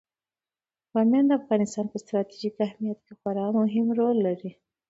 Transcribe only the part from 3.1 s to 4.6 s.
خورا مهم رول لري.